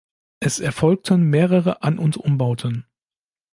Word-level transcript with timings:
Es 0.39 0.57
erfolgten 0.59 1.29
mehrere 1.29 1.83
An- 1.83 1.99
und 1.99 2.17
Umbauten. 2.17 2.87